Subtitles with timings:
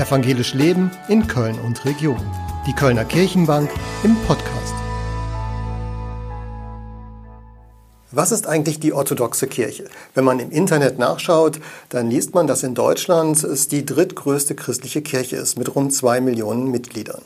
[0.00, 2.16] Evangelisch Leben in Köln und Region.
[2.66, 3.68] Die Kölner Kirchenbank
[4.02, 4.72] im Podcast.
[8.10, 9.84] Was ist eigentlich die orthodoxe Kirche?
[10.14, 11.60] Wenn man im Internet nachschaut,
[11.90, 16.22] dann liest man, dass in Deutschland es die drittgrößte christliche Kirche ist mit rund zwei
[16.22, 17.20] Millionen Mitgliedern.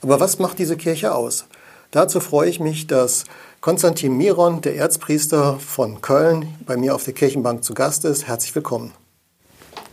[0.00, 1.44] Aber was macht diese Kirche aus?
[1.90, 3.24] Dazu freue ich mich, dass
[3.60, 8.26] Konstantin Miron, der Erzpriester von Köln, bei mir auf der Kirchenbank zu Gast ist.
[8.26, 8.92] Herzlich willkommen.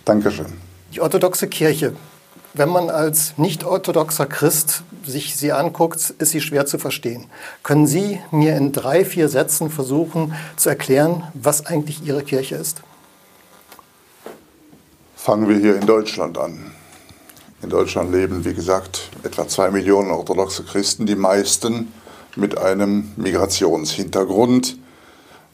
[0.06, 0.54] Dankeschön.
[0.94, 1.94] Die orthodoxe Kirche,
[2.54, 7.26] wenn man als nicht-orthodoxer Christ sich sie anguckt, ist sie schwer zu verstehen.
[7.64, 12.82] Können Sie mir in drei, vier Sätzen versuchen zu erklären, was eigentlich Ihre Kirche ist?
[15.16, 16.72] Fangen wir hier in Deutschland an.
[17.62, 21.92] In Deutschland leben, wie gesagt, etwa zwei Millionen orthodoxe Christen, die meisten
[22.36, 24.78] mit einem Migrationshintergrund.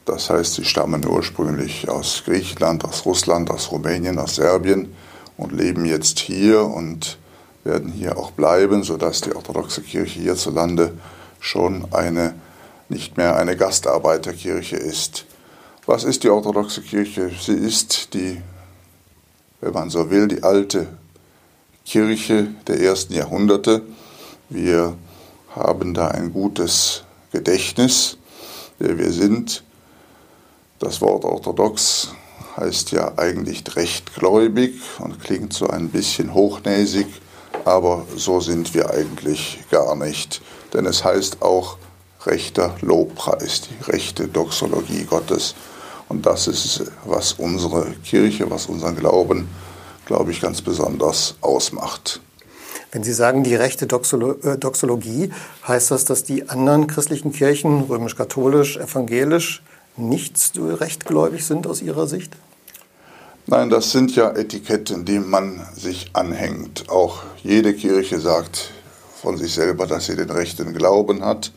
[0.06, 4.92] Das heißt, sie stammen ursprünglich aus Griechenland, aus Russland, aus Rumänien, aus Serbien
[5.40, 7.18] und leben jetzt hier und
[7.64, 10.92] werden hier auch bleiben, sodass die orthodoxe Kirche hierzulande
[11.40, 12.34] schon eine,
[12.88, 15.24] nicht mehr eine Gastarbeiterkirche ist.
[15.86, 17.30] Was ist die orthodoxe Kirche?
[17.40, 18.40] Sie ist die,
[19.62, 20.88] wenn man so will, die alte
[21.86, 23.82] Kirche der ersten Jahrhunderte.
[24.50, 24.94] Wir
[25.54, 28.18] haben da ein gutes Gedächtnis,
[28.78, 29.64] wer wir sind.
[30.78, 32.14] Das Wort orthodox
[32.56, 37.06] heißt ja eigentlich rechtgläubig und klingt so ein bisschen hochnäsig,
[37.64, 40.40] aber so sind wir eigentlich gar nicht.
[40.72, 41.78] Denn es heißt auch
[42.26, 45.54] rechter Lobpreis, die rechte Doxologie Gottes.
[46.08, 49.48] Und das ist, was unsere Kirche, was unseren Glauben,
[50.06, 52.20] glaube ich, ganz besonders ausmacht.
[52.92, 55.30] Wenn Sie sagen, die rechte äh, Doxologie,
[55.66, 59.62] heißt das, dass die anderen christlichen Kirchen, römisch-katholisch, evangelisch,
[60.00, 62.32] nicht rechtgläubig sind aus Ihrer Sicht?
[63.46, 66.88] Nein, das sind ja Etiketten, die man sich anhängt.
[66.88, 68.70] Auch jede Kirche sagt
[69.20, 71.52] von sich selber, dass sie den rechten Glauben hat.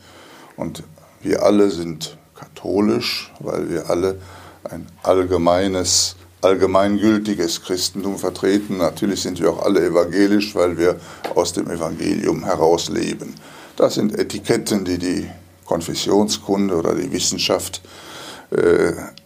[0.56, 0.82] Und
[1.22, 4.18] wir alle sind katholisch, weil wir alle
[4.64, 8.78] ein allgemeines, allgemeingültiges Christentum vertreten.
[8.78, 10.98] Natürlich sind wir auch alle evangelisch, weil wir
[11.34, 13.34] aus dem Evangelium heraus leben.
[13.76, 15.30] Das sind Etiketten, die die
[15.64, 18.13] Konfessionskunde oder die Wissenschaft äh,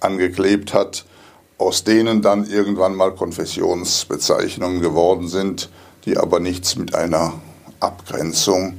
[0.01, 1.05] angeklebt hat
[1.59, 5.71] aus denen dann irgendwann mal Konfessionsbezeichnungen geworden sind,
[6.05, 7.35] die aber nichts mit einer
[7.81, 8.79] Abgrenzung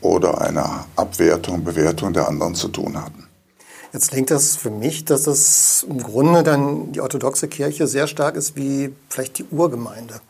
[0.00, 3.26] oder einer Abwertung, Bewertung der anderen zu tun hatten.
[3.92, 8.36] Jetzt klingt das für mich, dass es im Grunde dann die orthodoxe Kirche sehr stark
[8.36, 10.20] ist wie vielleicht die Urgemeinde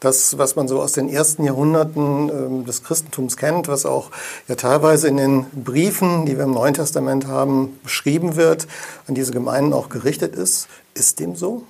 [0.00, 4.10] das, was man so aus den ersten Jahrhunderten ähm, des Christentums kennt, was auch
[4.48, 8.66] ja teilweise in den Briefen, die wir im Neuen Testament haben, beschrieben wird,
[9.06, 10.68] an diese Gemeinden auch gerichtet ist.
[10.94, 11.64] Ist dem so?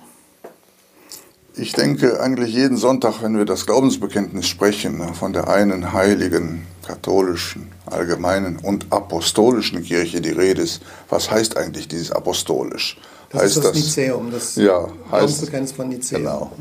[1.53, 6.65] Ich denke eigentlich jeden Sonntag, wenn wir das Glaubensbekenntnis sprechen, ne, von der einen heiligen,
[6.87, 12.97] katholischen, allgemeinen und apostolischen Kirche die Rede ist, was heißt eigentlich dieses apostolisch?
[13.29, 16.21] Das heißt ist das, das Nizeum, das ja, Glaubensbekenntnis von Nizeum.
[16.21, 16.51] Genau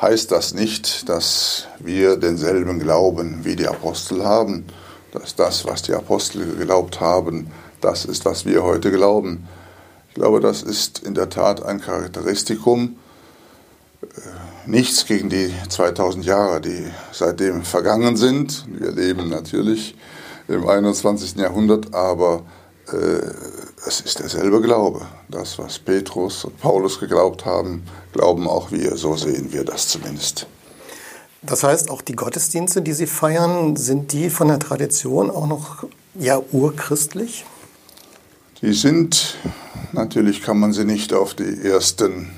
[0.00, 4.64] heißt das nicht, dass wir denselben Glauben wie die Apostel haben,
[5.12, 7.50] dass das, was die Apostel geglaubt haben,
[7.80, 9.48] das ist, was wir heute glauben.
[10.08, 12.96] Ich glaube, das ist in der Tat ein Charakteristikum.
[14.02, 14.06] Äh,
[14.66, 18.66] nichts gegen die 2000 Jahre, die seitdem vergangen sind.
[18.68, 19.94] Wir leben natürlich
[20.48, 21.36] im 21.
[21.36, 22.42] Jahrhundert, aber
[22.92, 23.20] äh,
[23.86, 25.06] es ist derselbe Glaube.
[25.28, 27.82] Das, was Petrus und Paulus geglaubt haben,
[28.12, 28.96] glauben auch wir.
[28.96, 30.46] So sehen wir das zumindest.
[31.42, 35.84] Das heißt, auch die Gottesdienste, die Sie feiern, sind die von der Tradition auch noch
[36.14, 37.46] ja urchristlich?
[38.60, 39.36] Die sind,
[39.92, 42.30] natürlich kann man sie nicht auf die ersten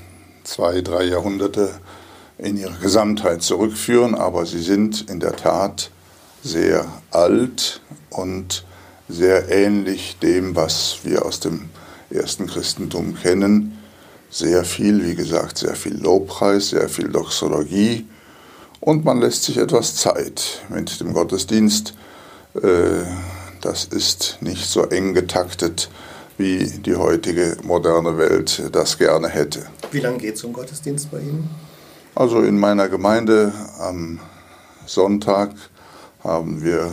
[0.45, 1.69] zwei, drei Jahrhunderte
[2.37, 5.91] in ihrer Gesamtheit zurückführen, aber sie sind in der Tat
[6.43, 8.63] sehr alt und
[9.13, 11.69] sehr ähnlich dem, was wir aus dem
[12.09, 13.77] ersten Christentum kennen.
[14.29, 18.07] Sehr viel, wie gesagt, sehr viel Lobpreis, sehr viel Doxologie
[18.79, 21.93] und man lässt sich etwas Zeit mit dem Gottesdienst.
[22.55, 23.03] Äh,
[23.61, 25.89] das ist nicht so eng getaktet,
[26.37, 29.67] wie die heutige moderne Welt das gerne hätte.
[29.91, 31.49] Wie lange geht es um Gottesdienst bei Ihnen?
[32.15, 34.19] Also in meiner Gemeinde am
[34.85, 35.51] Sonntag
[36.23, 36.91] haben wir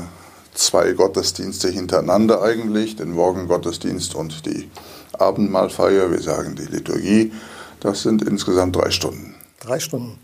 [0.55, 4.71] zwei Gottesdienste hintereinander eigentlich, den Morgengottesdienst und die
[5.19, 7.33] Abendmahlfeier, wir sagen die Liturgie.
[7.81, 9.35] Das sind insgesamt drei Stunden.
[9.61, 10.19] Drei Stunden.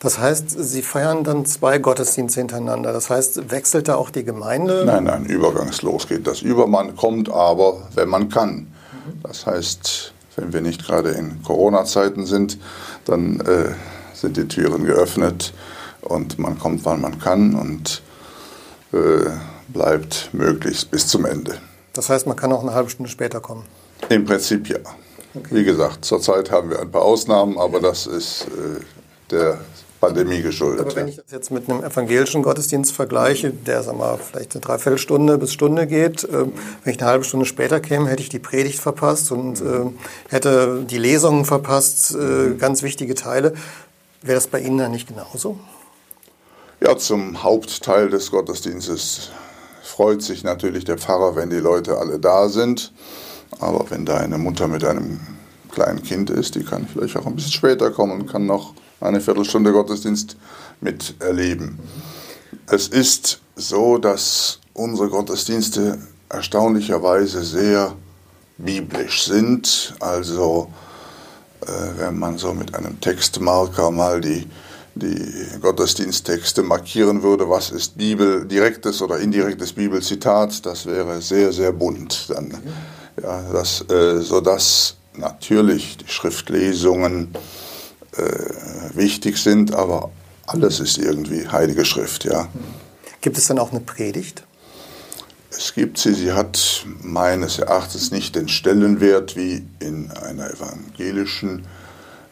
[0.00, 2.92] Das heißt, Sie feiern dann zwei Gottesdienste hintereinander.
[2.92, 4.84] Das heißt, wechselt da auch die Gemeinde?
[4.84, 6.42] Nein, nein, übergangslos geht das.
[6.42, 8.66] Übermann kommt aber, wenn man kann.
[9.22, 12.58] Das heißt, wenn wir nicht gerade in Corona-Zeiten sind,
[13.04, 13.74] dann äh,
[14.14, 15.52] sind die Türen geöffnet
[16.00, 18.02] und man kommt, wann man kann und
[18.92, 19.30] äh,
[19.72, 21.58] bleibt möglichst bis zum Ende.
[21.92, 23.64] Das heißt, man kann auch eine halbe Stunde später kommen?
[24.08, 24.78] Im Prinzip ja.
[25.34, 25.48] Okay.
[25.50, 28.80] Wie gesagt, zurzeit haben wir ein paar Ausnahmen, aber das ist äh,
[29.30, 29.58] der
[30.02, 30.86] Pandemie geschuldet.
[30.86, 34.60] Aber wenn ich das jetzt mit einem evangelischen Gottesdienst vergleiche, der sag mal, vielleicht eine
[34.60, 36.46] Dreiviertelstunde bis Stunde geht, äh,
[36.84, 39.90] wenn ich eine halbe Stunde später käme, hätte ich die Predigt verpasst und äh,
[40.28, 43.54] hätte die Lesungen verpasst, äh, ganz wichtige Teile.
[44.22, 45.58] Wäre das bei Ihnen dann nicht genauso?
[46.80, 49.30] Ja, zum Hauptteil des Gottesdienstes
[49.92, 52.92] freut sich natürlich der Pfarrer, wenn die Leute alle da sind.
[53.60, 55.20] Aber wenn da eine Mutter mit einem
[55.70, 59.20] kleinen Kind ist, die kann vielleicht auch ein bisschen später kommen und kann noch eine
[59.20, 60.36] Viertelstunde Gottesdienst
[60.80, 61.78] miterleben.
[62.66, 65.98] Es ist so, dass unsere Gottesdienste
[66.30, 67.94] erstaunlicherweise sehr
[68.56, 69.94] biblisch sind.
[70.00, 70.72] Also
[71.66, 74.46] äh, wenn man so mit einem Textmarker mal die,
[74.94, 81.72] die Gottesdiensttexte markieren würde, was ist Bibel, direktes oder indirektes Bibelzitat, das wäre sehr, sehr
[81.72, 82.56] bunt dann.
[83.22, 87.34] Ja, das, äh, sodass natürlich die Schriftlesungen
[88.16, 88.22] äh,
[88.94, 90.10] wichtig sind, aber
[90.46, 92.48] alles ist irgendwie Heilige Schrift, ja.
[93.20, 94.44] Gibt es dann auch eine Predigt?
[95.50, 101.66] Es gibt sie, sie hat meines Erachtens nicht den Stellenwert wie in einer evangelischen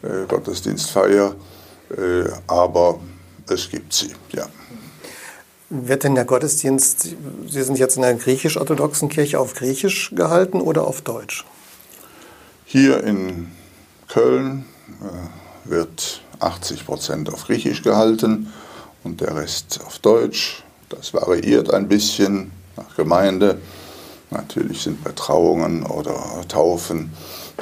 [0.03, 1.35] äh, Gottesdienstfeier,
[2.47, 3.01] aber
[3.49, 4.47] es gibt sie, ja.
[5.73, 7.15] Wird denn der Gottesdienst,
[7.47, 11.45] Sie sind jetzt in der griechisch-orthodoxen Kirche, auf Griechisch gehalten oder auf Deutsch?
[12.65, 13.53] Hier in
[14.09, 14.65] Köln
[15.01, 18.53] äh, wird 80 Prozent auf Griechisch gehalten
[19.05, 20.65] und der Rest auf Deutsch.
[20.89, 23.61] Das variiert ein bisschen nach Gemeinde.
[24.31, 27.13] Natürlich sind bei Trauungen oder Taufen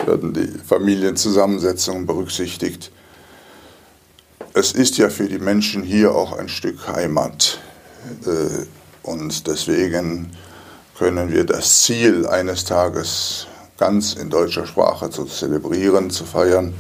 [0.07, 2.91] werden die Familienzusammensetzungen berücksichtigt.
[4.59, 7.61] Es ist ja für die Menschen hier auch ein Stück Heimat.
[8.27, 8.67] Äh,
[9.05, 10.33] und deswegen
[10.99, 13.47] können wir das Ziel eines Tages
[13.77, 16.75] ganz in deutscher Sprache zu zelebrieren, zu feiern,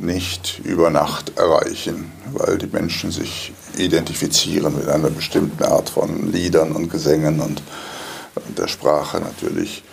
[0.00, 6.72] nicht über Nacht erreichen, weil die Menschen sich identifizieren mit einer bestimmten Art von Liedern
[6.72, 7.62] und Gesängen und
[8.56, 9.84] der Sprache natürlich.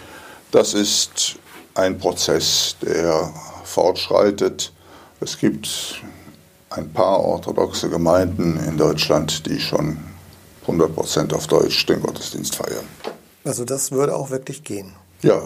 [0.52, 1.36] Das ist
[1.76, 3.34] ein Prozess, der
[3.66, 4.72] fortschreitet.
[5.20, 5.68] Es gibt
[6.69, 9.98] ein paar orthodoxe Gemeinden in Deutschland, die schon
[10.68, 12.86] 100% auf Deutsch den Gottesdienst feiern.
[13.44, 14.94] Also das würde auch wirklich gehen.
[15.21, 15.42] Ja,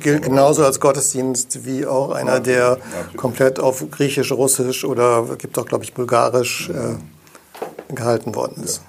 [0.00, 2.78] Gilt genauso als Gottesdienst wie auch einer, der
[3.16, 8.82] komplett auf Griechisch, Russisch oder gibt auch, glaube ich, Bulgarisch äh, gehalten worden ist.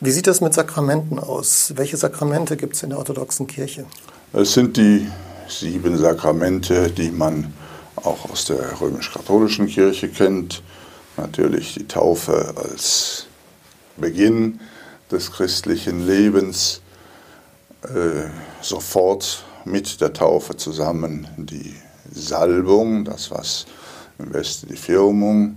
[0.00, 1.74] Wie sieht das mit Sakramenten aus?
[1.76, 3.84] Welche Sakramente gibt es in der orthodoxen Kirche?
[4.32, 5.06] Es sind die
[5.46, 7.52] sieben Sakramente, die man
[8.04, 10.62] auch aus der römisch-katholischen Kirche kennt.
[11.16, 13.26] Natürlich die Taufe als
[13.96, 14.60] Beginn
[15.10, 16.80] des christlichen Lebens,
[17.82, 18.28] äh,
[18.60, 21.74] sofort mit der Taufe zusammen die
[22.10, 23.66] Salbung, das was
[24.18, 25.56] im Westen die Firmung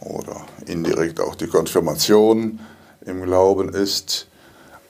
[0.00, 2.60] oder indirekt auch die Konfirmation
[3.04, 4.26] im Glauben ist.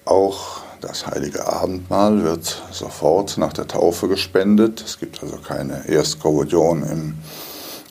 [0.04, 4.82] Auch das heilige Abendmahl wird sofort nach der Taufe gespendet.
[4.84, 7.18] Es gibt also keine Erstkommunion im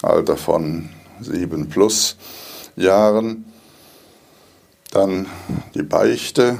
[0.01, 0.89] Alter von
[1.19, 2.17] sieben plus
[2.75, 3.45] Jahren.
[4.91, 5.27] Dann
[5.73, 6.59] die Beichte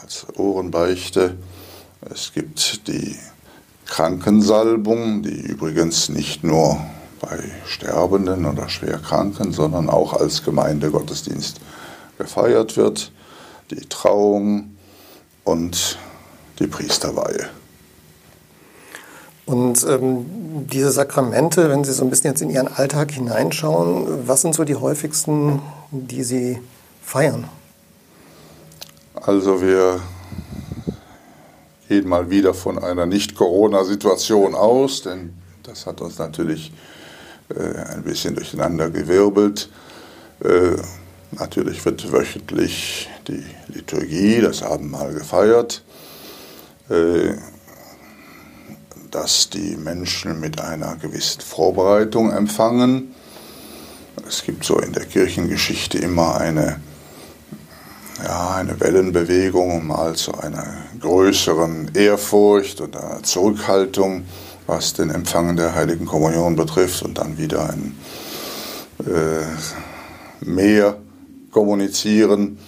[0.00, 1.36] als Ohrenbeichte.
[2.12, 3.16] Es gibt die
[3.86, 6.78] Krankensalbung, die übrigens nicht nur
[7.20, 11.60] bei Sterbenden oder Schwerkranken, sondern auch als Gemeindegottesdienst
[12.18, 13.12] gefeiert wird,
[13.70, 14.73] die Trauung
[15.44, 15.98] und
[16.58, 17.48] die Priesterweihe.
[19.46, 20.24] Und ähm,
[20.70, 24.64] diese Sakramente, wenn Sie so ein bisschen jetzt in Ihren Alltag hineinschauen, was sind so
[24.64, 25.60] die häufigsten,
[25.90, 26.58] die Sie
[27.02, 27.48] feiern?
[29.14, 30.00] Also wir
[31.88, 36.72] gehen mal wieder von einer Nicht-Corona-Situation aus, denn das hat uns natürlich
[37.54, 39.68] äh, ein bisschen durcheinander gewirbelt.
[40.42, 40.76] Äh,
[41.32, 45.82] natürlich wird wöchentlich die Liturgie, das Abendmahl gefeiert,
[46.88, 47.34] äh,
[49.10, 53.14] dass die Menschen mit einer gewissen Vorbereitung empfangen.
[54.28, 56.80] Es gibt so in der Kirchengeschichte immer eine
[58.22, 60.64] ja, eine Wellenbewegung, mal zu einer
[61.00, 64.24] größeren Ehrfurcht und einer Zurückhaltung,
[64.66, 67.96] was den Empfang der Heiligen Kommunion betrifft, und dann wieder ein
[69.00, 70.96] äh, mehr
[71.50, 72.58] kommunizieren,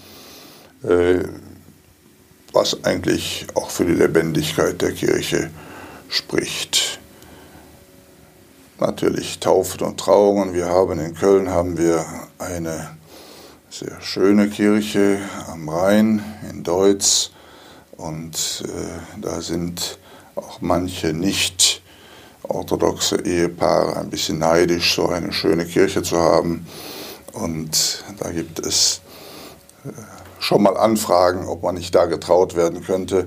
[2.53, 5.51] was eigentlich auch für die Lebendigkeit der Kirche
[6.09, 7.01] spricht.
[8.79, 10.55] Natürlich Taufen und Trauungen.
[10.55, 12.05] Wir haben in Köln haben wir
[12.39, 12.97] eine
[13.71, 17.31] sehr schöne Kirche am Rhein in Deutz
[17.97, 19.99] und äh, da sind
[20.35, 21.83] auch manche nicht
[22.43, 26.67] orthodoxe Ehepaare ein bisschen neidisch, so eine schöne Kirche zu haben.
[27.33, 29.01] Und da gibt es
[29.85, 29.91] äh,
[30.47, 33.27] schon mal Anfragen, ob man nicht da getraut werden könnte.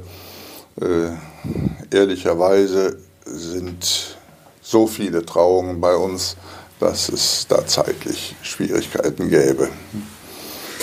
[0.79, 4.17] Äh, ehrlicherweise sind
[4.61, 6.37] so viele Trauungen bei uns,
[6.79, 9.67] dass es da zeitlich Schwierigkeiten gäbe,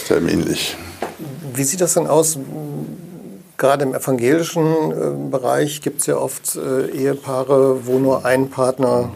[0.07, 0.77] terminlich.
[1.55, 2.39] Wie sieht das denn aus?
[3.57, 9.11] Gerade im evangelischen äh, Bereich gibt es ja oft äh, Ehepaare, wo nur ein Partner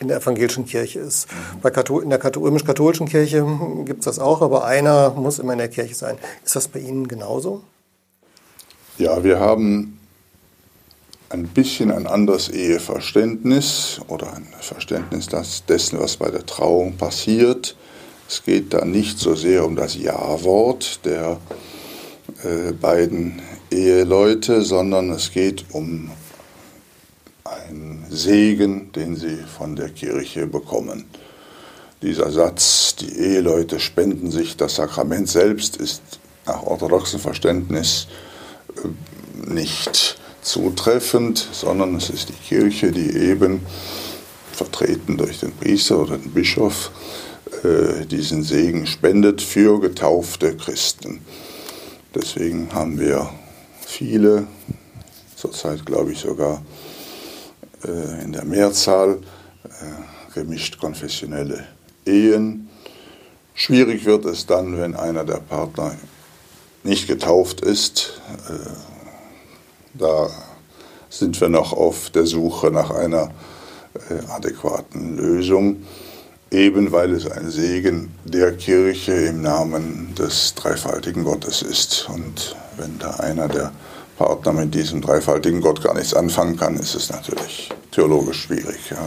[0.00, 1.28] in der evangelischen Kirche ist.
[1.62, 3.46] Bei Kathol in der römisch-katholischen Kirche
[3.84, 6.16] gibt es das auch, aber einer muss immer in der Kirche sein.
[6.44, 7.62] Ist das bei Ihnen genauso?
[8.98, 9.98] Ja, wir haben
[11.28, 15.28] ein bisschen ein anderes Eheverständnis oder ein Verständnis
[15.68, 17.76] dessen, was bei der Trauung passiert.
[18.28, 21.38] Es geht da nicht so sehr um das Ja-Wort der
[22.42, 23.40] äh, beiden
[23.70, 26.10] Eheleute, sondern es geht um
[27.50, 31.04] einen Segen, den sie von der Kirche bekommen.
[32.02, 36.02] Dieser Satz, die Eheleute spenden sich das Sakrament selbst, ist
[36.46, 38.06] nach orthodoxem Verständnis
[38.76, 43.60] äh, nicht zutreffend, sondern es ist die Kirche, die eben,
[44.52, 46.90] vertreten durch den Priester oder den Bischof,
[47.64, 51.20] äh, diesen Segen spendet für getaufte Christen.
[52.14, 53.30] Deswegen haben wir
[53.86, 54.46] viele,
[55.36, 56.62] zurzeit glaube ich sogar
[57.84, 59.18] äh, in der Mehrzahl,
[59.64, 61.64] äh, gemischt konfessionelle
[62.04, 62.68] Ehen.
[63.54, 65.94] Schwierig wird es dann, wenn einer der Partner
[66.82, 68.20] nicht getauft ist.
[68.48, 68.70] Äh,
[69.94, 70.30] da
[71.08, 73.30] sind wir noch auf der Suche nach einer
[74.28, 75.84] adäquaten Lösung,
[76.52, 82.08] eben weil es ein Segen der Kirche im Namen des dreifaltigen Gottes ist.
[82.08, 83.72] Und wenn da einer der
[84.20, 88.90] Partner mit diesem dreifaltigen Gott gar nichts anfangen kann, ist es natürlich theologisch schwierig.
[88.90, 88.98] Ja.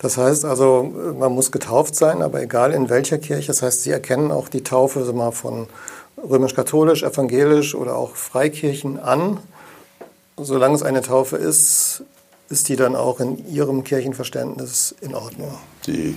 [0.00, 3.46] Das heißt also, man muss getauft sein, aber egal in welcher Kirche.
[3.46, 5.66] Das heißt, Sie erkennen auch die Taufe mal von
[6.22, 9.38] römisch-katholisch, evangelisch oder auch Freikirchen an.
[10.36, 12.02] Solange es eine Taufe ist,
[12.50, 15.54] ist die dann auch in Ihrem Kirchenverständnis in Ordnung?
[15.86, 16.14] Die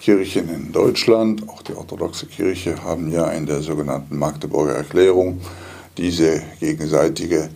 [0.00, 5.40] Kirchen in Deutschland, auch die orthodoxe Kirche, haben ja in der sogenannten Magdeburger Erklärung
[5.96, 7.50] diese gegenseitige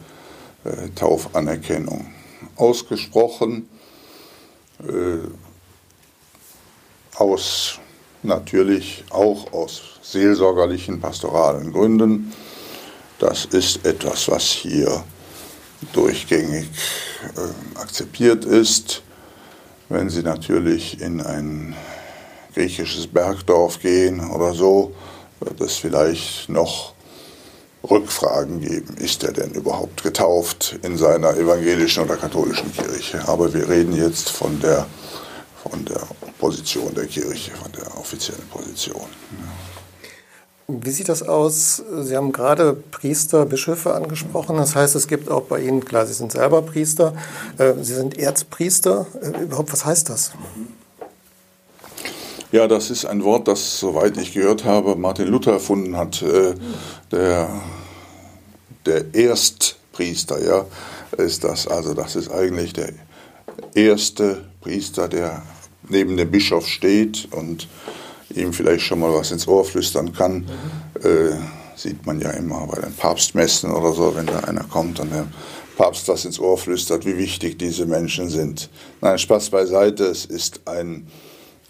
[0.64, 2.12] äh, Taufanerkennung
[2.56, 3.68] ausgesprochen,
[4.80, 5.18] äh,
[7.16, 7.78] aus
[8.22, 12.32] natürlich auch aus seelsorgerlichen, pastoralen Gründen.
[13.18, 15.04] Das ist etwas, was hier
[15.92, 16.68] durchgängig
[17.36, 19.02] äh, akzeptiert ist.
[19.88, 21.74] Wenn Sie natürlich in ein
[22.54, 24.94] griechisches Bergdorf gehen oder so,
[25.40, 26.94] wird es vielleicht noch
[27.88, 28.96] Rückfragen geben.
[28.98, 33.26] Ist er denn überhaupt getauft in seiner evangelischen oder katholischen Kirche?
[33.26, 34.86] Aber wir reden jetzt von der,
[35.62, 36.00] von der
[36.38, 39.06] Position der Kirche, von der offiziellen Position.
[40.68, 41.82] Wie sieht das aus?
[42.02, 44.56] Sie haben gerade Priester, Bischöfe angesprochen.
[44.56, 47.14] Das heißt, es gibt auch bei Ihnen, klar, Sie sind selber Priester,
[47.58, 49.06] äh, Sie sind Erzpriester.
[49.20, 50.32] Äh, überhaupt, was heißt das?
[52.52, 56.20] Ja, das ist ein Wort, das, soweit ich gehört habe, Martin Luther erfunden hat.
[56.22, 56.54] Äh,
[57.12, 57.48] der,
[58.86, 60.66] der Erstpriester, ja,
[61.16, 61.68] ist das.
[61.68, 62.92] Also das ist eigentlich der
[63.74, 65.42] erste Priester, der
[65.88, 67.68] neben dem Bischof steht und
[68.34, 70.46] ihm vielleicht schon mal was ins Ohr flüstern kann.
[71.02, 71.08] Mhm.
[71.08, 71.36] Äh,
[71.76, 75.26] sieht man ja immer bei den Papstmessen oder so, wenn da einer kommt und der
[75.76, 78.68] Papst was ins Ohr flüstert, wie wichtig diese Menschen sind.
[79.00, 81.06] Nein, Spaß beiseite, es ist ein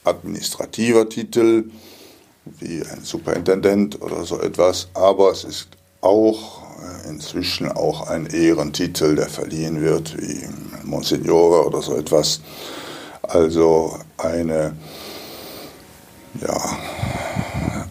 [0.04, 1.70] administrativer Titel,
[2.44, 5.68] wie ein Superintendent oder so etwas, aber es ist
[6.00, 10.48] auch äh, inzwischen auch ein Ehrentitel, der verliehen wird, wie
[10.84, 12.40] Monsignore oder so etwas.
[13.22, 14.74] Also eine
[16.40, 16.78] ja,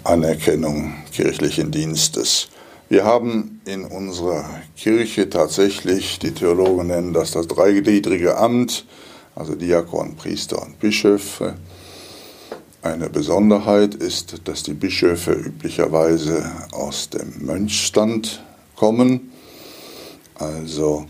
[0.03, 2.49] Anerkennung kirchlichen Dienstes.
[2.89, 8.85] Wir haben in unserer Kirche tatsächlich, die Theologen nennen das das dreigliedrige Amt,
[9.35, 11.53] also Diakon, Priester und Bischöfe.
[12.81, 18.41] Eine Besonderheit ist, dass die Bischöfe üblicherweise aus dem Mönchstand
[18.77, 19.33] kommen,
[20.36, 21.05] also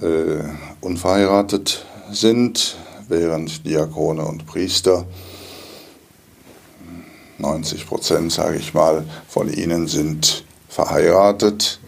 [0.00, 0.42] äh,
[0.80, 2.76] unverheiratet sind,
[3.08, 5.06] während Diakone und Priester
[7.38, 11.78] 90 Prozent, sage ich mal, von ihnen sind verheiratet.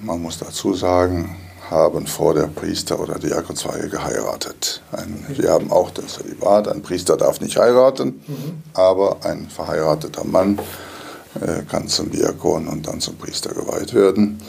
[0.00, 1.34] Man muss dazu sagen,
[1.70, 4.82] haben vor der Priester- oder Diakonsweihe geheiratet.
[4.92, 6.68] Ein, wir haben auch das Zölibat.
[6.68, 8.62] Ein Priester darf nicht heiraten, mhm.
[8.74, 10.58] aber ein verheirateter Mann
[11.40, 14.40] äh, kann zum Diakon und dann zum Priester geweiht werden.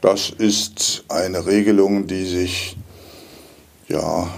[0.00, 2.76] Das ist eine Regelung, die sich
[3.88, 4.28] ja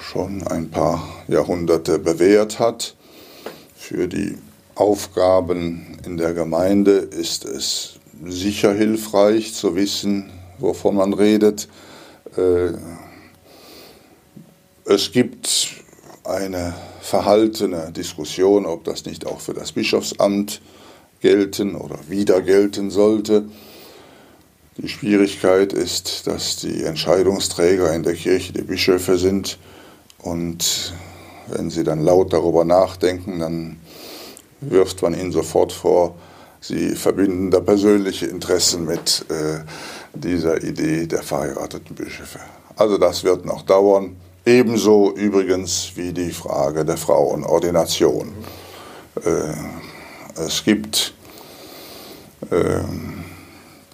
[0.00, 2.94] schon ein paar Jahrhunderte bewährt hat.
[3.74, 4.38] Für die
[4.74, 11.68] Aufgaben in der Gemeinde ist es sicher hilfreich zu wissen, wovon man redet.
[12.36, 12.72] Äh,
[14.84, 15.68] es gibt
[16.24, 20.60] eine verhaltene Diskussion, ob das nicht auch für das Bischofsamt
[21.20, 23.44] gelten oder wieder gelten sollte.
[24.76, 29.58] Die Schwierigkeit ist, dass die Entscheidungsträger in der Kirche die Bischöfe sind
[30.18, 30.92] und
[31.48, 33.80] wenn sie dann laut darüber nachdenken, dann
[34.60, 36.14] wirft man ihnen sofort vor,
[36.60, 39.60] sie verbinden da persönliche Interessen mit äh,
[40.14, 42.40] dieser Idee der verheirateten Bischöfe.
[42.76, 44.16] Also das wird noch dauern.
[44.44, 48.32] Ebenso übrigens wie die Frage der Frauenordination.
[49.24, 51.12] Äh, es gibt
[52.50, 52.80] äh,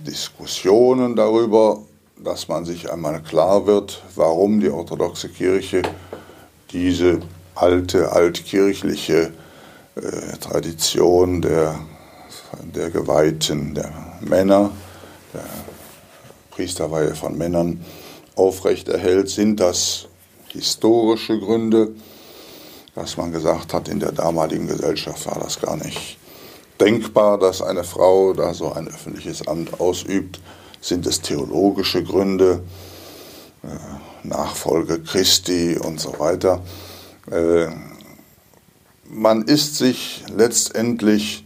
[0.00, 1.80] Diskussionen darüber,
[2.23, 5.83] dass man sich einmal klar wird, warum die orthodoxe Kirche
[6.71, 7.21] diese
[7.54, 9.33] alte, altkirchliche
[9.97, 11.78] äh, Tradition der,
[12.75, 14.71] der Geweihten, der Männer,
[15.33, 15.45] der
[16.51, 17.85] Priesterweihe von Männern
[18.37, 20.07] aufrechterhält, sind das
[20.49, 21.95] historische Gründe,
[22.95, 26.19] dass man gesagt hat, in der damaligen Gesellschaft war das gar nicht
[26.81, 30.41] denkbar, dass eine Frau da so ein öffentliches Amt ausübt.
[30.81, 32.63] Sind es theologische Gründe,
[33.63, 36.63] äh, Nachfolge Christi und so weiter?
[37.31, 37.69] Äh,
[39.09, 41.44] man ist sich letztendlich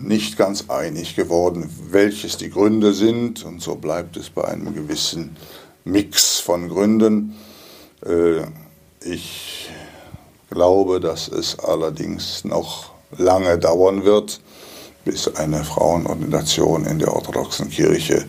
[0.00, 3.44] nicht ganz einig geworden, welches die Gründe sind.
[3.44, 5.36] Und so bleibt es bei einem gewissen
[5.84, 7.36] Mix von Gründen.
[8.04, 8.42] Äh,
[9.00, 9.68] ich
[10.50, 14.40] glaube, dass es allerdings noch lange dauern wird,
[15.04, 18.24] bis eine Frauenordination in der orthodoxen Kirche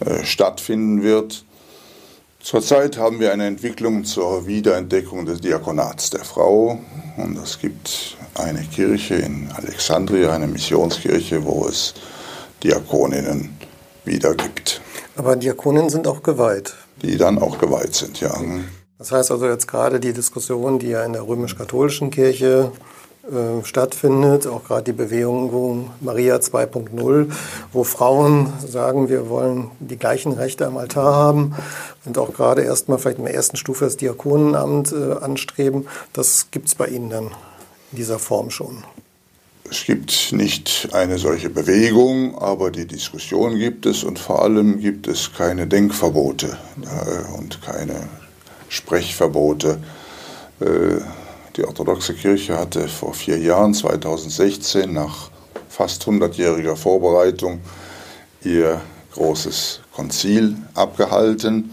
[0.00, 1.44] äh, stattfinden wird.
[2.44, 6.78] Zurzeit haben wir eine Entwicklung zur Wiederentdeckung des Diakonats der Frau.
[7.16, 11.94] Und es gibt eine Kirche in Alexandria, eine Missionskirche, wo es
[12.62, 13.56] Diakoninnen
[14.04, 14.82] wieder gibt.
[15.16, 16.74] Aber Diakoninnen sind auch geweiht.
[17.00, 18.38] Die dann auch geweiht sind, ja.
[18.98, 22.72] Das heißt also jetzt gerade die Diskussion, die ja in der römisch-katholischen Kirche
[23.30, 27.30] äh, stattfindet, auch gerade die Bewegung Maria 2.0,
[27.72, 31.54] wo Frauen sagen, wir wollen die gleichen Rechte am Altar haben
[32.04, 35.86] und auch gerade erstmal vielleicht in der ersten Stufe das Diakonenamt äh, anstreben.
[36.12, 37.30] Das gibt es bei Ihnen dann
[37.92, 38.84] in dieser Form schon.
[39.70, 45.08] Es gibt nicht eine solche Bewegung, aber die Diskussion gibt es und vor allem gibt
[45.08, 48.06] es keine Denkverbote äh, und keine
[48.68, 49.78] Sprechverbote.
[50.60, 51.00] Äh,
[51.56, 55.30] die orthodoxe Kirche hatte vor vier Jahren, 2016, nach
[55.68, 57.60] fast 100-jähriger Vorbereitung,
[58.42, 58.80] ihr
[59.12, 61.70] großes Konzil abgehalten.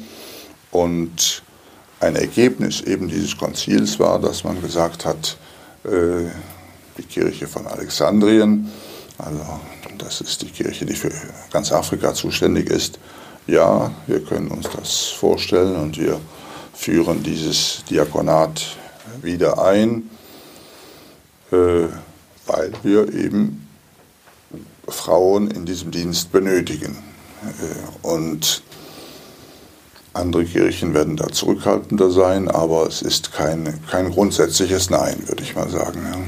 [0.71, 1.43] Und
[1.99, 5.37] ein Ergebnis eben dieses Konzils war, dass man gesagt hat,
[5.83, 6.29] äh,
[6.97, 8.71] die Kirche von Alexandrien,
[9.17, 9.59] also
[9.97, 11.11] das ist die Kirche, die für
[11.51, 12.99] ganz Afrika zuständig ist,
[13.47, 16.19] ja, wir können uns das vorstellen und wir
[16.73, 18.77] führen dieses Diakonat
[19.21, 20.09] wieder ein,
[21.51, 21.87] äh,
[22.45, 23.67] weil wir eben
[24.87, 26.97] Frauen in diesem Dienst benötigen.
[27.43, 28.63] Äh, und
[30.13, 35.55] andere Kirchen werden da zurückhaltender sein, aber es ist kein, kein grundsätzliches Nein, würde ich
[35.55, 36.01] mal sagen.
[36.03, 36.19] Ja.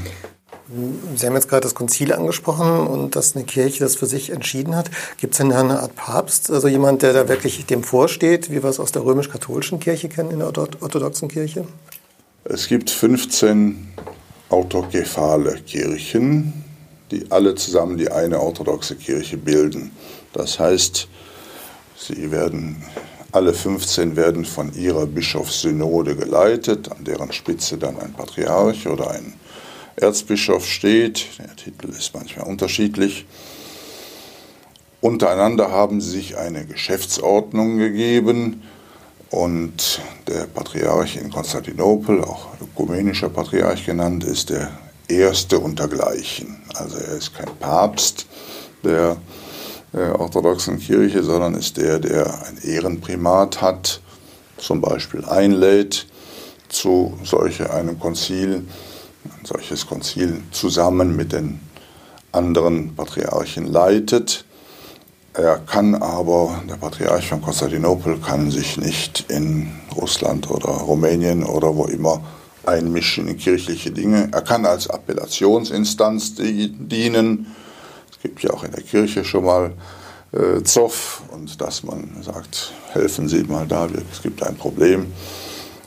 [1.14, 4.74] Sie haben jetzt gerade das Konzil angesprochen und dass eine Kirche das für sich entschieden
[4.74, 4.90] hat.
[5.18, 8.62] Gibt es denn da eine Art Papst, also jemand, der da wirklich dem vorsteht, wie
[8.62, 11.66] wir es aus der römisch-katholischen Kirche kennen, in der orthodoxen Kirche?
[12.46, 13.88] Es gibt 15
[14.50, 16.52] autokephale Kirchen,
[17.10, 19.92] die alle zusammen die eine orthodoxe Kirche bilden.
[20.34, 21.08] Das heißt,
[21.96, 22.84] sie werden,
[23.32, 29.32] alle 15 werden von ihrer Bischofssynode geleitet, an deren Spitze dann ein Patriarch oder ein
[29.96, 31.24] Erzbischof steht.
[31.38, 33.24] Der Titel ist manchmal unterschiedlich.
[35.00, 38.62] Untereinander haben sie sich eine Geschäftsordnung gegeben,
[39.30, 44.70] und der Patriarch in Konstantinopel, auch ökumenischer Patriarch genannt, ist der
[45.08, 46.62] erste untergleichen.
[46.74, 48.26] Also er ist kein Papst
[48.82, 49.16] der,
[49.92, 54.00] der orthodoxen Kirche, sondern ist der, der ein Ehrenprimat hat,
[54.56, 56.06] zum Beispiel einlädt
[56.68, 58.64] zu solch einem Konzil,
[59.24, 61.60] ein solches Konzil zusammen mit den
[62.32, 64.44] anderen Patriarchen leitet
[65.36, 71.74] Er kann aber, der Patriarch von Konstantinopel kann sich nicht in Russland oder Rumänien oder
[71.74, 72.22] wo immer
[72.64, 74.28] einmischen in kirchliche Dinge.
[74.30, 77.52] Er kann als Appellationsinstanz dienen.
[78.12, 79.72] Es gibt ja auch in der Kirche schon mal
[80.30, 85.12] äh, Zoff und dass man sagt, helfen Sie mal da, es gibt ein Problem.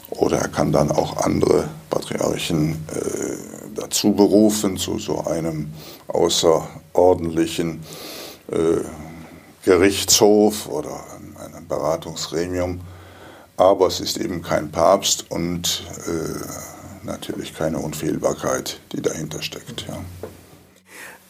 [0.10, 5.70] Oder er kann dann auch andere Patriarchen äh, dazu berufen, zu so einem
[6.08, 7.80] außerordentlichen
[8.52, 9.07] äh,
[9.68, 11.04] Gerichtshof oder
[11.44, 12.80] einem Beratungsgremium.
[13.58, 19.86] Aber es ist eben kein Papst und äh, natürlich keine Unfehlbarkeit, die dahinter steckt.
[19.90, 19.98] Ja.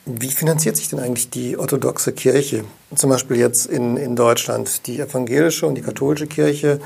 [0.05, 2.63] Wie finanziert sich denn eigentlich die orthodoxe Kirche?
[2.93, 4.85] Zum Beispiel jetzt in, in Deutschland.
[4.85, 6.79] Die evangelische und die katholische Kirche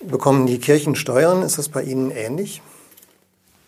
[0.00, 1.42] bekommen die Kirchensteuern.
[1.42, 2.62] Ist das bei Ihnen ähnlich?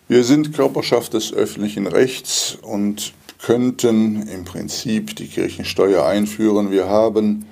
[0.09, 6.71] Wir sind Körperschaft des öffentlichen Rechts und könnten im Prinzip die Kirchensteuer einführen.
[6.71, 7.45] Wir haben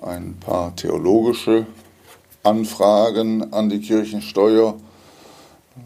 [0.00, 1.66] ein paar theologische
[2.42, 4.76] Anfragen an die Kirchensteuer,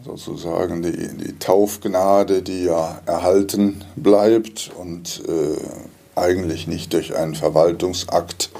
[0.05, 5.57] sozusagen die, die Taufgnade, die ja erhalten bleibt und äh,
[6.17, 8.51] eigentlich nicht durch einen Verwaltungsakt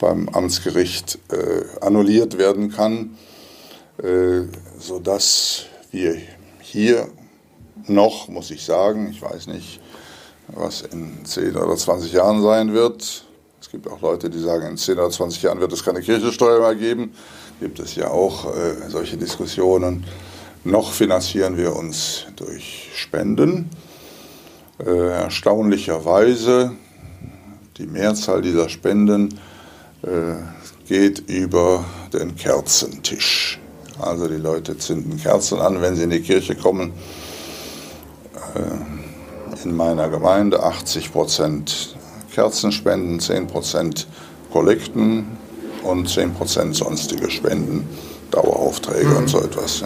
[0.00, 3.16] beim Amtsgericht äh, annulliert werden kann,
[4.02, 4.42] äh,
[4.76, 6.16] sodass wir
[6.60, 7.06] hier
[7.86, 9.80] noch, muss ich sagen, ich weiß nicht,
[10.48, 13.24] was in 10 oder 20 Jahren sein wird.
[13.60, 16.60] Es gibt auch Leute, die sagen, in 10 oder 20 Jahren wird es keine Kirchensteuer
[16.60, 17.12] mehr geben.
[17.60, 20.04] Gibt es ja auch äh, solche Diskussionen.
[20.64, 23.70] Noch finanzieren wir uns durch Spenden.
[24.78, 26.72] Äh, erstaunlicherweise,
[27.78, 29.38] die Mehrzahl dieser Spenden
[30.02, 30.34] äh,
[30.86, 33.58] geht über den Kerzentisch.
[33.98, 36.92] Also die Leute zünden Kerzen an, wenn sie in die Kirche kommen.
[38.54, 38.95] Äh,
[39.66, 41.96] in meiner Gemeinde 80 Prozent
[42.32, 44.06] Kerzenspenden, 10 Prozent
[44.52, 45.26] Kollekten
[45.82, 47.88] und 10 Prozent sonstige Spenden,
[48.30, 49.16] Daueraufträge mhm.
[49.16, 49.82] und so etwas.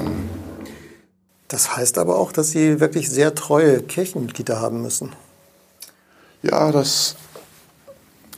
[1.49, 5.13] Das heißt aber auch, dass Sie wirklich sehr treue Kirchenmitglieder haben müssen.
[6.43, 7.17] Ja, das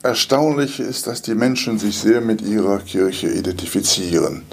[0.04, 4.44] Erstaunliche ist, dass die Menschen sich sehr mit ihrer Kirche identifizieren.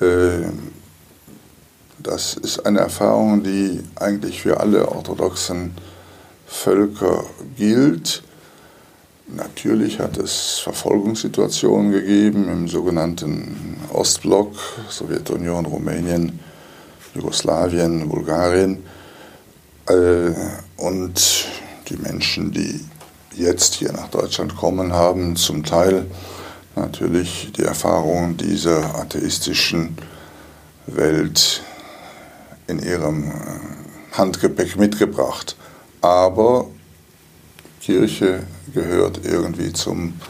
[0.00, 0.70] Ähm,
[1.98, 5.72] das ist eine Erfahrung, die eigentlich für alle orthodoxen
[6.52, 7.24] Völker
[7.56, 8.22] gilt.
[9.26, 14.54] Natürlich hat es Verfolgungssituationen gegeben im sogenannten Ostblock,
[14.90, 16.38] Sowjetunion, Rumänien,
[17.14, 18.84] Jugoslawien, Bulgarien.
[19.88, 20.32] Äh,
[20.76, 21.46] und
[21.88, 22.84] die Menschen, die
[23.34, 26.04] jetzt hier nach Deutschland kommen, haben zum Teil
[26.76, 29.96] natürlich die Erfahrung dieser atheistischen
[30.86, 31.62] Welt
[32.66, 33.32] in ihrem
[34.12, 35.56] Handgepäck mitgebracht.
[36.02, 36.66] Aber
[37.80, 38.42] Kirche
[38.74, 40.20] gehört irgendwie zum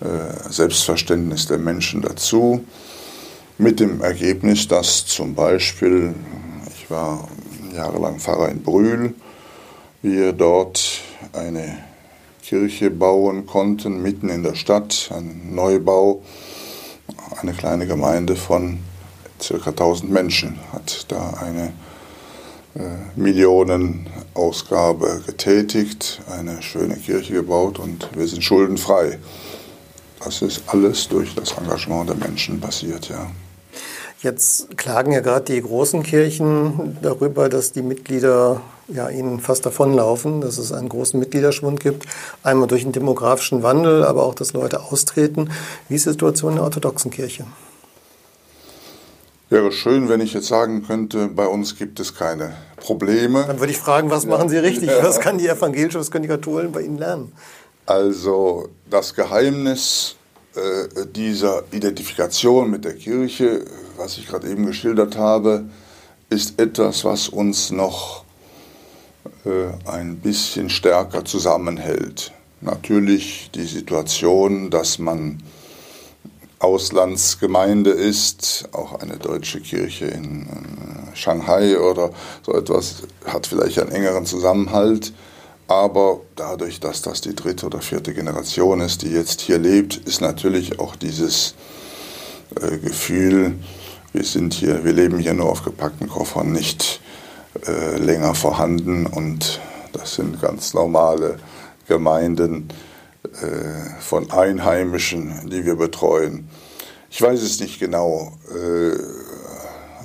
[0.00, 2.64] äh, Selbstverständnis der Menschen dazu,
[3.58, 6.14] mit dem Ergebnis, dass zum Beispiel,
[6.76, 7.26] ich war
[7.74, 9.14] jahrelang Pfarrer in Brühl,
[10.02, 11.00] wir dort
[11.32, 11.78] eine
[12.42, 16.22] Kirche bauen konnten, mitten in der Stadt, ein Neubau.
[17.40, 18.78] Eine kleine Gemeinde von
[19.38, 19.70] ca.
[19.70, 21.72] 1000 Menschen hat da eine
[22.78, 29.18] äh, Millionenausgabe getätigt, eine schöne Kirche gebaut und wir sind schuldenfrei.
[30.22, 33.30] Das ist alles durch das Engagement der Menschen passiert, ja.
[34.22, 40.40] Jetzt klagen ja gerade die großen Kirchen darüber, dass die Mitglieder ja, ihnen fast davonlaufen,
[40.40, 42.06] dass es einen großen Mitgliederschwund gibt.
[42.42, 45.50] Einmal durch den demografischen Wandel, aber auch, dass Leute austreten.
[45.88, 47.46] Wie ist die Situation in der orthodoxen Kirche?
[49.48, 53.44] Wäre schön, wenn ich jetzt sagen könnte, bei uns gibt es keine Probleme.
[53.46, 54.90] Dann würde ich fragen, was machen Sie richtig?
[55.02, 57.32] Was kann die evangelische, was können die Katholen bei Ihnen lernen?
[57.86, 60.16] Also das Geheimnis
[60.56, 63.64] äh, dieser Identifikation mit der Kirche,
[63.96, 65.66] was ich gerade eben geschildert habe,
[66.28, 68.24] ist etwas, was uns noch
[69.44, 72.32] äh, ein bisschen stärker zusammenhält.
[72.62, 75.40] Natürlich die Situation, dass man
[76.58, 80.46] Auslandsgemeinde ist, auch eine deutsche Kirche in
[81.14, 82.10] Shanghai oder
[82.44, 85.12] so etwas, hat vielleicht einen engeren Zusammenhalt.
[85.68, 90.20] Aber dadurch, dass das die dritte oder vierte Generation ist, die jetzt hier lebt, ist
[90.20, 91.54] natürlich auch dieses
[92.60, 93.56] äh, Gefühl,
[94.12, 97.00] wir sind hier, wir leben hier nur auf gepackten Koffern, nicht
[97.66, 99.60] äh, länger vorhanden und
[99.92, 101.38] das sind ganz normale
[101.88, 102.68] Gemeinden
[104.00, 106.48] von Einheimischen, die wir betreuen.
[107.10, 108.98] Ich weiß es nicht genau, äh,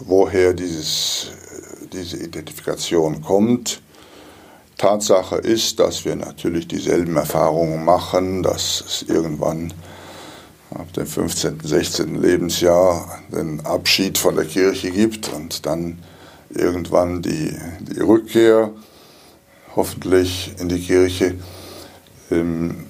[0.06, 1.32] woher dieses,
[1.92, 3.82] diese Identifikation kommt
[4.82, 9.72] Tatsache ist, dass wir natürlich dieselben Erfahrungen machen, dass es irgendwann
[10.72, 12.20] ab dem 15., 16.
[12.20, 16.00] Lebensjahr den Abschied von der Kirche gibt und dann
[16.50, 18.72] irgendwann die, die Rückkehr
[19.76, 21.36] hoffentlich in die Kirche.
[22.32, 22.88] Ähm,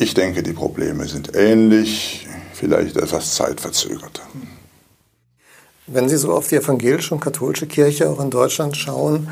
[0.00, 4.22] ich denke, die Probleme sind ähnlich, vielleicht etwas zeitverzögerter.
[5.86, 9.28] Wenn Sie so auf die evangelische und katholische Kirche auch in Deutschland schauen,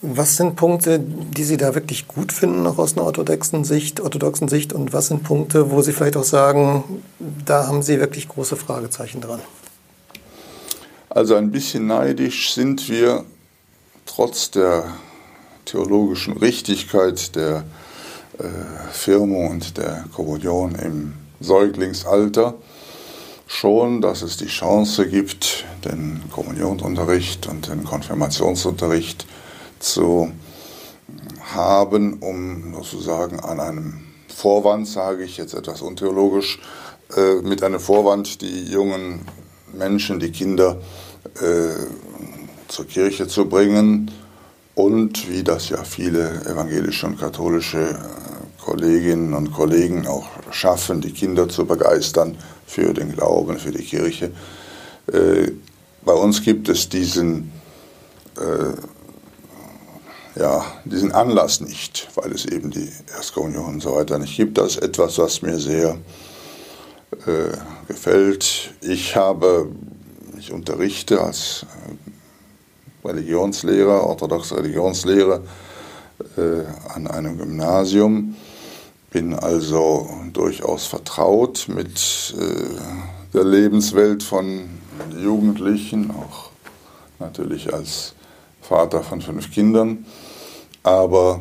[0.00, 4.48] was sind Punkte, die Sie da wirklich gut finden, auch aus einer orthodoxen Sicht, orthodoxen
[4.48, 4.72] Sicht?
[4.72, 7.02] Und was sind Punkte, wo Sie vielleicht auch sagen,
[7.44, 9.40] da haben Sie wirklich große Fragezeichen dran?
[11.10, 13.26] Also ein bisschen neidisch sind wir
[14.06, 14.84] trotz der
[15.66, 17.62] theologischen Richtigkeit der äh,
[18.92, 22.54] Firmung und der Kommunion im Säuglingsalter
[23.46, 29.26] schon, dass es die Chance gibt, den Kommunionsunterricht und den Konfirmationsunterricht
[29.80, 30.30] zu
[31.54, 36.60] haben, um sozusagen an einem Vorwand, sage ich jetzt etwas untheologisch,
[37.16, 39.22] äh, mit einer Vorwand die jungen
[39.72, 40.78] Menschen, die Kinder
[41.40, 41.86] äh,
[42.68, 44.10] zur Kirche zu bringen.
[44.76, 48.29] Und wie das ja viele evangelische und katholische äh,
[48.60, 54.30] Kolleginnen und Kollegen auch schaffen, die Kinder zu begeistern für den Glauben, für die Kirche.
[55.12, 55.52] Äh,
[56.04, 57.52] bei uns gibt es diesen
[58.38, 58.72] äh,
[60.36, 64.58] ja, diesen Anlass nicht, weil es eben die Erstkommunion und so weiter nicht gibt.
[64.58, 65.98] Das ist etwas, was mir sehr
[67.26, 67.56] äh,
[67.88, 68.72] gefällt.
[68.80, 69.68] Ich habe,
[70.38, 71.66] ich unterrichte als
[73.04, 75.42] äh, Religionslehrer, orthodoxe Religionslehrer
[76.36, 78.36] äh, an einem Gymnasium,
[79.10, 84.68] bin also durchaus vertraut mit äh, der Lebenswelt von
[85.18, 86.50] Jugendlichen, auch
[87.18, 88.14] natürlich als
[88.60, 90.06] Vater von fünf Kindern.
[90.82, 91.40] Aber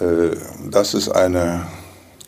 [0.00, 0.36] äh,
[0.70, 1.66] das ist eine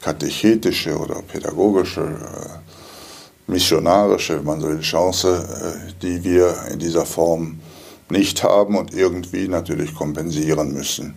[0.01, 5.45] katechetische oder pädagogische, äh, missionarische, wenn man so will, Chance,
[5.89, 7.61] äh, die wir in dieser Form
[8.09, 11.15] nicht haben und irgendwie natürlich kompensieren müssen.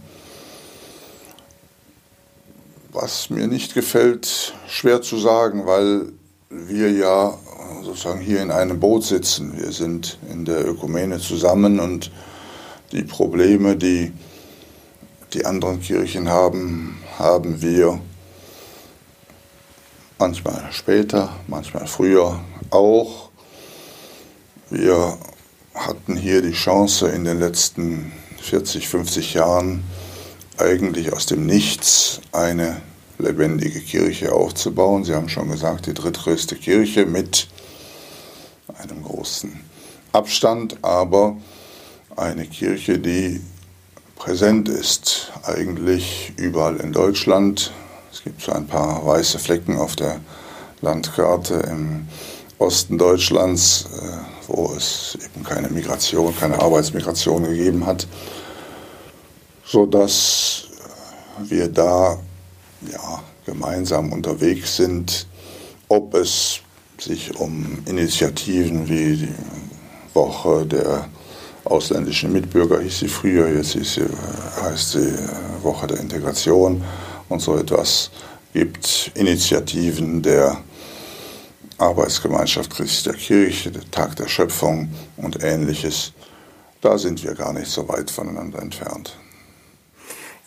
[3.09, 6.11] Was mir nicht gefällt, schwer zu sagen, weil
[6.51, 7.35] wir ja
[7.83, 9.59] sozusagen hier in einem Boot sitzen.
[9.59, 12.11] Wir sind in der Ökumene zusammen und
[12.91, 14.13] die Probleme, die
[15.33, 17.99] die anderen Kirchen haben, haben wir
[20.19, 23.31] manchmal später, manchmal früher auch.
[24.69, 25.17] Wir
[25.73, 29.83] hatten hier die Chance in den letzten 40, 50 Jahren
[30.59, 32.83] eigentlich aus dem Nichts eine
[33.19, 35.03] lebendige Kirche aufzubauen.
[35.03, 37.47] Sie haben schon gesagt, die drittgrößte Kirche mit
[38.79, 39.59] einem großen
[40.13, 41.37] Abstand, aber
[42.15, 43.41] eine Kirche, die
[44.15, 47.71] präsent ist, eigentlich überall in Deutschland.
[48.11, 50.19] Es gibt so ein paar weiße Flecken auf der
[50.81, 52.07] Landkarte im
[52.57, 58.07] Osten Deutschlands, äh, wo es eben keine Migration, keine Arbeitsmigration gegeben hat,
[59.63, 60.67] sodass
[61.39, 62.17] wir da
[62.91, 65.27] ja, gemeinsam unterwegs sind,
[65.87, 66.61] ob es
[66.99, 69.33] sich um Initiativen wie die
[70.13, 71.09] Woche der
[71.65, 74.05] ausländischen Mitbürger hieß sie früher, jetzt sie,
[74.61, 76.83] heißt sie äh, Woche der Integration
[77.27, 78.11] und so etwas.
[78.53, 80.57] gibt Initiativen der
[81.77, 86.13] Arbeitsgemeinschaft Christi der Kirche, der Tag der Schöpfung und ähnliches.
[86.81, 89.15] Da sind wir gar nicht so weit voneinander entfernt.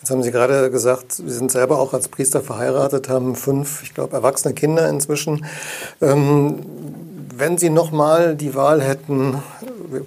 [0.03, 3.93] Jetzt haben Sie gerade gesagt, Sie sind selber auch als Priester verheiratet, haben fünf, ich
[3.93, 5.45] glaube, erwachsene Kinder inzwischen.
[6.01, 6.59] Ähm,
[7.33, 9.41] wenn Sie nochmal die Wahl hätten,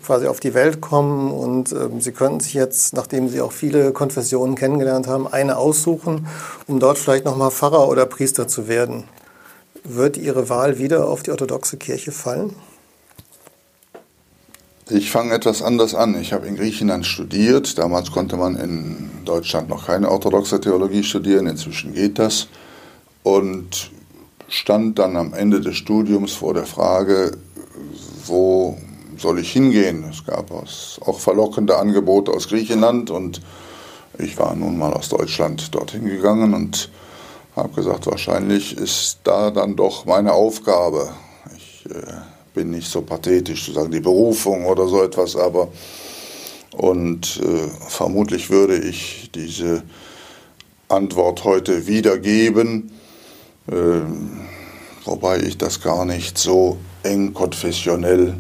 [0.05, 3.93] quasi auf die Welt kommen und äh, Sie könnten sich jetzt, nachdem Sie auch viele
[3.93, 6.27] Konfessionen kennengelernt haben, eine aussuchen,
[6.67, 9.05] um dort vielleicht nochmal Pfarrer oder Priester zu werden.
[9.83, 12.55] Wird Ihre Wahl wieder auf die orthodoxe Kirche fallen?
[14.89, 16.21] Ich fange etwas anders an.
[16.21, 17.77] Ich habe in Griechenland studiert.
[17.77, 21.49] Damals konnte man in Deutschland noch keine orthodoxe Theologie studieren.
[21.49, 22.47] Inzwischen geht das.
[23.25, 23.91] Und
[24.49, 27.37] stand dann am Ende des Studiums vor der Frage,
[28.27, 28.79] wo
[29.19, 30.05] soll ich hingehen?
[30.09, 33.41] Es gab auch verlockende Angebote aus Griechenland und
[34.19, 36.91] ich war nun mal aus Deutschland dorthin gegangen und
[37.57, 41.11] habe gesagt, wahrscheinlich ist da dann doch meine Aufgabe.
[41.57, 45.69] Ich äh, bin nicht so pathetisch zu sagen, die Berufung oder so etwas, aber
[46.77, 49.85] und äh, vermutlich würde ich diese
[50.89, 52.91] Antwort heute wiedergeben
[53.71, 54.41] ähm,
[55.05, 58.35] wobei ich das gar nicht so eng konfessionell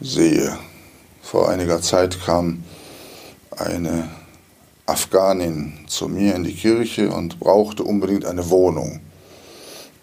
[0.00, 0.56] sehe.
[1.22, 2.64] Vor einiger Zeit kam
[3.50, 4.08] eine
[4.86, 9.00] Afghanin zu mir in die Kirche und brauchte unbedingt eine Wohnung.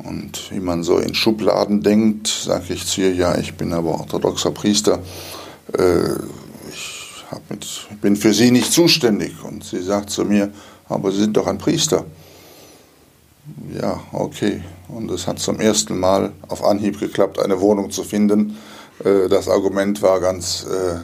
[0.04, 4.00] Und wie man so in Schubladen denkt, sage ich zu ihr, ja, ich bin aber
[4.00, 5.00] orthodoxer Priester,
[5.78, 6.14] äh,
[6.72, 7.02] ich
[7.50, 9.44] mit, bin für Sie nicht zuständig.
[9.44, 10.52] Und sie sagt zu mir,
[10.90, 12.06] aber Sie sind doch ein Priester.
[13.80, 14.64] Ja, okay.
[14.88, 18.58] Und es hat zum ersten Mal auf Anhieb geklappt, eine Wohnung zu finden.
[19.04, 21.00] Äh, das Argument war ganz äh,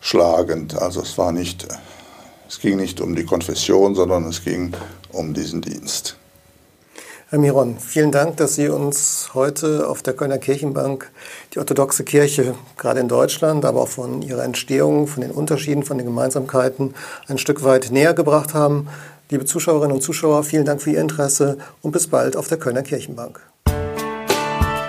[0.00, 0.76] schlagend.
[0.76, 1.66] Also es war nicht,
[2.48, 4.72] es ging nicht um die Konfession, sondern es ging
[5.12, 6.16] um diesen Dienst.
[7.28, 11.10] Herr Miron, vielen Dank, dass Sie uns heute auf der Kölner Kirchenbank
[11.52, 15.98] die orthodoxe Kirche, gerade in Deutschland, aber auch von ihrer Entstehung, von den Unterschieden, von
[15.98, 16.94] den Gemeinsamkeiten
[17.26, 18.86] ein Stück weit näher gebracht haben.
[19.28, 22.84] Liebe Zuschauerinnen und Zuschauer, vielen Dank für Ihr Interesse und bis bald auf der Kölner
[22.84, 23.40] Kirchenbank.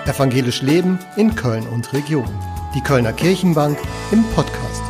[0.06, 2.28] Evangelisch Leben in Köln und Region.
[2.72, 3.76] Die Kölner Kirchenbank
[4.12, 4.87] im Podcast.